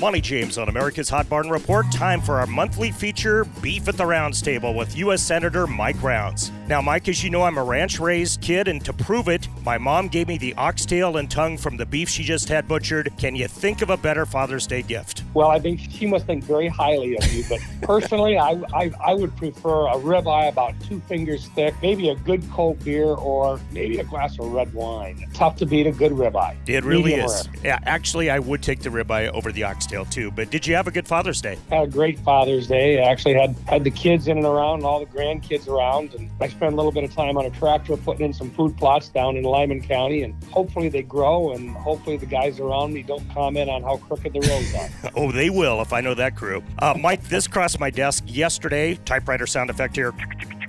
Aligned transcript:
Molly 0.00 0.22
James 0.22 0.56
on 0.56 0.70
America's 0.70 1.10
Hot 1.10 1.28
Barn 1.28 1.50
Report. 1.50 1.84
Time 1.92 2.22
for 2.22 2.40
our 2.40 2.46
monthly 2.46 2.90
feature, 2.90 3.44
Beef 3.60 3.86
at 3.86 3.98
the 3.98 4.06
Rounds 4.06 4.40
Table, 4.40 4.72
with 4.72 4.96
U.S. 4.96 5.22
Senator 5.22 5.66
Mike 5.66 6.02
Rounds. 6.02 6.50
Now, 6.70 6.80
Mike, 6.80 7.08
as 7.08 7.24
you 7.24 7.30
know, 7.30 7.42
I'm 7.42 7.58
a 7.58 7.64
ranch 7.64 7.98
raised 7.98 8.42
kid, 8.42 8.68
and 8.68 8.84
to 8.84 8.92
prove 8.92 9.26
it, 9.26 9.48
my 9.64 9.76
mom 9.76 10.06
gave 10.06 10.28
me 10.28 10.38
the 10.38 10.54
oxtail 10.54 11.16
and 11.16 11.28
tongue 11.28 11.58
from 11.58 11.76
the 11.76 11.84
beef 11.84 12.08
she 12.08 12.22
just 12.22 12.48
had 12.48 12.68
butchered. 12.68 13.12
Can 13.18 13.34
you 13.34 13.48
think 13.48 13.82
of 13.82 13.90
a 13.90 13.96
better 13.96 14.24
Father's 14.24 14.68
Day 14.68 14.82
gift? 14.82 15.24
Well, 15.34 15.48
I 15.48 15.58
think 15.58 15.80
she 15.80 16.06
must 16.06 16.26
think 16.26 16.44
very 16.44 16.68
highly 16.68 17.16
of 17.16 17.26
you, 17.32 17.42
but 17.48 17.58
personally, 17.82 18.38
I, 18.38 18.62
I, 18.72 18.92
I 19.04 19.14
would 19.14 19.36
prefer 19.36 19.88
a 19.88 19.94
ribeye 19.94 20.48
about 20.48 20.80
two 20.82 21.00
fingers 21.08 21.48
thick, 21.56 21.74
maybe 21.82 22.08
a 22.10 22.14
good 22.14 22.48
cold 22.52 22.84
beer, 22.84 23.06
or 23.06 23.58
maybe 23.72 23.98
a 23.98 24.04
glass 24.04 24.38
of 24.38 24.52
red 24.52 24.72
wine. 24.72 25.26
Tough 25.34 25.56
to 25.56 25.66
beat 25.66 25.88
a 25.88 25.92
good 25.92 26.12
ribeye. 26.12 26.54
It 26.68 26.84
really 26.84 27.16
Medium 27.16 27.26
is. 27.26 27.48
Yeah, 27.64 27.80
actually, 27.82 28.30
I 28.30 28.38
would 28.38 28.62
take 28.62 28.82
the 28.82 28.90
ribeye 28.90 29.28
over 29.30 29.50
the 29.50 29.64
oxtail 29.64 30.04
too. 30.04 30.30
But 30.30 30.50
did 30.50 30.68
you 30.68 30.76
have 30.76 30.86
a 30.86 30.92
good 30.92 31.08
Father's 31.08 31.40
Day? 31.40 31.58
Had 31.68 31.88
a 31.88 31.90
great 31.90 32.20
Father's 32.20 32.68
Day. 32.68 33.02
I 33.02 33.10
actually 33.10 33.34
had 33.34 33.56
had 33.66 33.82
the 33.82 33.90
kids 33.90 34.28
in 34.28 34.36
and 34.36 34.46
around, 34.46 34.78
and 34.78 34.84
all 34.84 35.00
the 35.00 35.06
grandkids 35.06 35.66
around, 35.66 36.14
and 36.14 36.30
I 36.40 36.46
spent 36.60 36.74
a 36.74 36.76
little 36.76 36.92
bit 36.92 37.04
of 37.04 37.14
time 37.14 37.38
on 37.38 37.46
a 37.46 37.50
tractor 37.50 37.96
putting 37.96 38.26
in 38.26 38.34
some 38.34 38.50
food 38.50 38.76
plots 38.76 39.08
down 39.08 39.34
in 39.34 39.44
Lyman 39.44 39.80
County, 39.80 40.24
and 40.24 40.34
hopefully 40.44 40.90
they 40.90 41.00
grow, 41.00 41.52
and 41.52 41.70
hopefully 41.70 42.18
the 42.18 42.26
guys 42.26 42.60
around 42.60 42.92
me 42.92 43.02
don't 43.02 43.26
comment 43.30 43.70
on 43.70 43.82
how 43.82 43.96
crooked 43.96 44.34
the 44.34 44.40
roads 44.40 44.74
are. 44.74 45.10
Oh, 45.16 45.32
they 45.32 45.50
will 45.50 45.80
if 45.80 45.92
I 45.92 46.00
know 46.00 46.14
that 46.14 46.36
crew. 46.36 46.62
Uh, 46.78 46.94
Mike, 46.98 47.22
this 47.24 47.48
crossed 47.48 47.80
my 47.80 47.90
desk 47.90 48.24
yesterday. 48.26 48.94
Typewriter 49.04 49.46
sound 49.46 49.70
effect 49.70 49.96
here. 49.96 50.12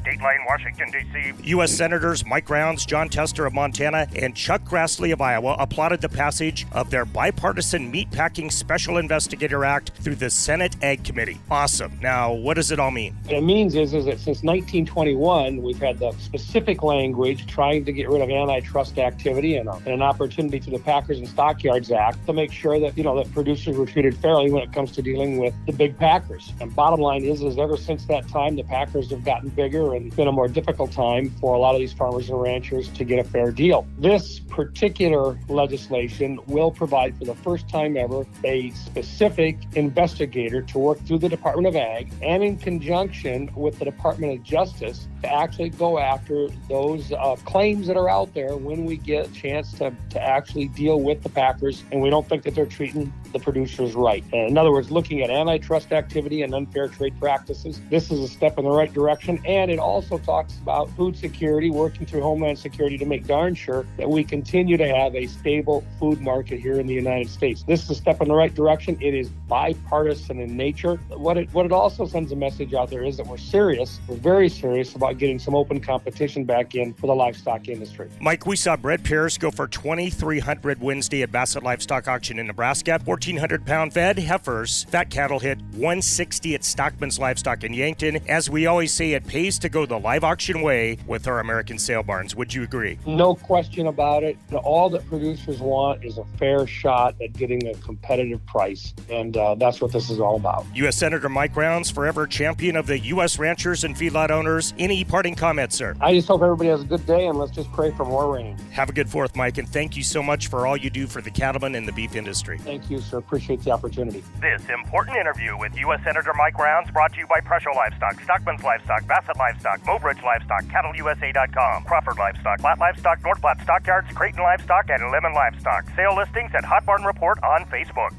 Dateline, 0.03 0.45
Washington, 0.47 0.89
D.C. 0.91 1.49
U.S. 1.49 1.71
Senators 1.71 2.25
Mike 2.25 2.49
Rounds, 2.49 2.85
Jon 2.85 3.07
Tester 3.07 3.45
of 3.45 3.53
Montana, 3.53 4.07
and 4.15 4.35
Chuck 4.35 4.63
Grassley 4.63 5.13
of 5.13 5.21
Iowa 5.21 5.55
applauded 5.59 6.01
the 6.01 6.09
passage 6.09 6.65
of 6.71 6.89
their 6.89 7.05
bipartisan 7.05 7.91
Meatpacking 7.91 8.51
Special 8.51 8.97
Investigator 8.97 9.63
Act 9.63 9.91
through 9.91 10.15
the 10.15 10.29
Senate 10.29 10.75
Ag 10.81 11.03
Committee. 11.03 11.37
Awesome. 11.51 11.99
Now, 12.01 12.33
what 12.33 12.55
does 12.55 12.71
it 12.71 12.79
all 12.79 12.91
mean? 12.91 13.15
What 13.25 13.35
it 13.35 13.43
means 13.43 13.75
is, 13.75 13.93
is 13.93 14.05
that 14.05 14.17
since 14.17 14.43
1921, 14.43 15.61
we've 15.61 15.77
had 15.77 15.99
the 15.99 16.11
specific 16.13 16.81
language 16.81 17.45
trying 17.45 17.85
to 17.85 17.91
get 17.91 18.09
rid 18.09 18.21
of 18.21 18.29
antitrust 18.29 18.97
activity 18.97 19.57
and, 19.57 19.69
a, 19.69 19.73
and 19.73 19.89
an 19.89 20.01
opportunity 20.01 20.59
through 20.59 20.77
the 20.77 20.83
Packers 20.83 21.19
and 21.19 21.27
Stockyards 21.27 21.91
Act 21.91 22.25
to 22.25 22.33
make 22.33 22.51
sure 22.51 22.79
that 22.79 22.97
you 22.97 23.03
know 23.03 23.15
that 23.15 23.31
producers 23.33 23.77
were 23.77 23.85
treated 23.85 24.17
fairly 24.17 24.51
when 24.51 24.63
it 24.63 24.73
comes 24.73 24.91
to 24.93 25.01
dealing 25.01 25.37
with 25.37 25.53
the 25.65 25.73
big 25.73 25.97
Packers. 25.97 26.53
And 26.59 26.75
bottom 26.75 26.99
line 26.99 27.23
is, 27.23 27.41
is 27.41 27.57
ever 27.57 27.77
since 27.77 28.05
that 28.05 28.27
time, 28.29 28.55
the 28.55 28.63
Packers 28.63 29.09
have 29.11 29.23
gotten 29.23 29.49
bigger 29.49 29.90
and 29.93 30.07
it's 30.07 30.15
been 30.15 30.27
a 30.27 30.31
more 30.31 30.47
difficult 30.47 30.91
time 30.91 31.29
for 31.39 31.55
a 31.55 31.57
lot 31.57 31.73
of 31.75 31.79
these 31.79 31.93
farmers 31.93 32.29
and 32.29 32.41
ranchers 32.41 32.89
to 32.89 33.03
get 33.03 33.19
a 33.19 33.23
fair 33.23 33.51
deal. 33.51 33.87
This 33.97 34.39
particular 34.39 35.37
legislation 35.47 36.39
will 36.47 36.71
provide 36.71 37.17
for 37.17 37.25
the 37.25 37.35
first 37.35 37.67
time 37.67 37.97
ever 37.97 38.25
a 38.43 38.71
specific 38.71 39.57
investigator 39.75 40.61
to 40.61 40.79
work 40.79 40.99
through 41.05 41.19
the 41.19 41.29
Department 41.29 41.67
of 41.67 41.75
Ag 41.75 42.11
and 42.21 42.43
in 42.43 42.57
conjunction 42.57 43.49
with 43.55 43.79
the 43.79 43.85
Department 43.85 44.33
of 44.33 44.43
Justice 44.43 45.07
to 45.21 45.31
actually 45.31 45.69
go 45.69 45.99
after 45.99 46.49
those 46.67 47.11
uh, 47.11 47.35
claims 47.45 47.87
that 47.87 47.97
are 47.97 48.09
out 48.09 48.33
there 48.33 48.55
when 48.55 48.85
we 48.85 48.97
get 48.97 49.27
a 49.27 49.33
chance 49.33 49.71
to, 49.73 49.93
to 50.09 50.21
actually 50.21 50.67
deal 50.69 51.01
with 51.01 51.21
the 51.23 51.29
Packers 51.29 51.83
and 51.91 52.01
we 52.01 52.09
don't 52.09 52.27
think 52.27 52.43
that 52.43 52.55
they're 52.55 52.65
treating 52.65 53.11
the 53.33 53.39
producers 53.39 53.95
right. 53.95 54.23
And 54.33 54.49
in 54.49 54.57
other 54.57 54.71
words, 54.71 54.91
looking 54.91 55.21
at 55.21 55.29
antitrust 55.29 55.91
activity 55.91 56.41
and 56.41 56.53
unfair 56.53 56.87
trade 56.87 57.17
practices, 57.19 57.81
this 57.89 58.11
is 58.11 58.19
a 58.19 58.27
step 58.27 58.57
in 58.57 58.65
the 58.65 58.71
right 58.71 58.91
direction. 58.93 59.41
And 59.45 59.71
it 59.71 59.79
also 59.79 60.17
talks 60.17 60.57
about 60.57 60.89
food 60.91 61.17
security, 61.17 61.69
working 61.69 62.05
through 62.05 62.21
Homeland 62.21 62.59
Security 62.59 62.97
to 62.97 63.05
make 63.05 63.27
darn 63.27 63.55
sure 63.55 63.85
that 63.97 64.09
we 64.09 64.23
continue 64.23 64.77
to 64.77 64.87
have 64.87 65.15
a 65.15 65.27
stable 65.27 65.83
food 65.99 66.21
market 66.21 66.59
here 66.59 66.79
in 66.79 66.87
the 66.87 66.93
United 66.93 67.29
States. 67.29 67.63
This 67.63 67.83
is 67.83 67.89
a 67.89 67.95
step 67.95 68.21
in 68.21 68.27
the 68.27 68.35
right 68.35 68.53
direction. 68.53 68.97
It 69.01 69.13
is 69.13 69.29
bipartisan 69.47 70.39
in 70.39 70.55
nature. 70.55 70.95
What 71.09 71.37
it 71.37 71.53
what 71.53 71.65
it 71.65 71.71
also 71.71 72.05
sends 72.05 72.31
a 72.31 72.35
message 72.35 72.73
out 72.73 72.89
there 72.89 73.03
is 73.03 73.17
that 73.17 73.27
we're 73.27 73.37
serious, 73.37 73.99
we're 74.07 74.15
very 74.15 74.49
serious 74.49 74.95
about 74.95 75.17
getting 75.17 75.39
some 75.39 75.55
open 75.55 75.79
competition 75.79 76.45
back 76.45 76.75
in 76.75 76.93
for 76.93 77.07
the 77.07 77.15
livestock 77.15 77.67
industry. 77.67 78.09
Mike, 78.19 78.45
we 78.45 78.55
saw 78.55 78.75
bred 78.75 79.03
pairs 79.03 79.37
go 79.37 79.51
for 79.51 79.67
2300 79.67 80.81
Wednesday 80.81 81.23
at 81.23 81.31
Bassett 81.31 81.63
Livestock 81.63 82.07
Auction 82.07 82.39
in 82.39 82.47
Nebraska. 82.47 82.99
1400 83.21 83.67
pound 83.67 83.93
fed 83.93 84.17
heifers, 84.17 84.85
fat 84.85 85.11
cattle 85.11 85.37
hit 85.37 85.59
160 85.73 86.55
at 86.55 86.63
Stockman's 86.63 87.19
Livestock 87.19 87.63
in 87.63 87.71
Yankton. 87.71 88.17
As 88.27 88.49
we 88.49 88.65
always 88.65 88.91
say, 88.91 89.11
it 89.11 89.27
pays 89.27 89.59
to 89.59 89.69
go 89.69 89.85
the 89.85 89.99
live 89.99 90.23
auction 90.23 90.63
way 90.63 90.97
with 91.05 91.27
our 91.27 91.39
American 91.39 91.77
sale 91.77 92.01
barns. 92.01 92.35
Would 92.35 92.51
you 92.51 92.63
agree? 92.63 92.97
No 93.05 93.35
question 93.35 93.85
about 93.85 94.23
it. 94.23 94.39
All 94.63 94.89
that 94.89 95.05
producers 95.05 95.59
want 95.59 96.03
is 96.03 96.17
a 96.17 96.25
fair 96.39 96.65
shot 96.65 97.13
at 97.21 97.33
getting 97.33 97.67
a 97.67 97.75
competitive 97.75 98.43
price, 98.47 98.95
and 99.07 99.37
uh, 99.37 99.53
that's 99.53 99.81
what 99.81 99.91
this 99.91 100.09
is 100.09 100.19
all 100.19 100.35
about. 100.35 100.65
U.S. 100.73 100.97
Senator 100.97 101.29
Mike 101.29 101.55
Rounds, 101.55 101.91
forever 101.91 102.25
champion 102.25 102.75
of 102.75 102.87
the 102.87 102.97
U.S. 102.97 103.37
ranchers 103.37 103.83
and 103.83 103.95
feedlot 103.95 104.31
owners. 104.31 104.73
Any 104.79 105.03
parting 105.03 105.35
comments, 105.35 105.75
sir? 105.75 105.95
I 106.01 106.15
just 106.15 106.27
hope 106.27 106.41
everybody 106.41 106.69
has 106.69 106.81
a 106.81 106.85
good 106.85 107.05
day, 107.05 107.27
and 107.27 107.37
let's 107.37 107.51
just 107.51 107.71
pray 107.71 107.91
for 107.91 108.03
more 108.03 108.33
rain. 108.33 108.57
Have 108.71 108.89
a 108.89 108.93
good 108.93 109.11
fourth, 109.11 109.35
Mike, 109.35 109.59
and 109.59 109.69
thank 109.69 109.95
you 109.95 110.01
so 110.01 110.23
much 110.23 110.47
for 110.47 110.65
all 110.65 110.75
you 110.75 110.89
do 110.89 111.05
for 111.05 111.21
the 111.21 111.29
cattlemen 111.29 111.75
and 111.75 111.87
the 111.87 111.91
beef 111.91 112.15
industry. 112.15 112.57
Thank 112.57 112.89
you, 112.89 112.99
sir. 112.99 113.10
Appreciate 113.17 113.61
the 113.61 113.71
opportunity. 113.71 114.23
This 114.39 114.61
important 114.69 115.17
interview 115.17 115.57
with 115.57 115.75
U.S. 115.77 115.99
Senator 116.03 116.33
Mike 116.37 116.57
Rounds 116.57 116.89
brought 116.91 117.13
to 117.13 117.19
you 117.19 117.27
by 117.27 117.39
Presho 117.41 117.75
Livestock, 117.75 118.21
Stockman's 118.21 118.63
Livestock, 118.63 119.07
Bassett 119.07 119.37
Livestock, 119.37 119.79
Mobridge 119.81 120.23
Livestock, 120.23 120.63
CattleUSA.com, 120.65 121.83
Crawford 121.83 122.17
Livestock, 122.17 122.59
Platte 122.59 122.79
Livestock, 122.79 123.23
North 123.23 123.41
Platte 123.41 123.61
Stockyards, 123.61 124.07
Creighton 124.13 124.41
Livestock, 124.43 124.89
and 124.89 125.01
Lemmon 125.03 125.35
Livestock. 125.35 125.85
Sale 125.95 126.15
listings 126.15 126.51
at 126.55 126.63
Hot 126.65 126.85
Barn 126.85 127.03
Report 127.03 127.37
on 127.43 127.65
Facebook. 127.65 128.13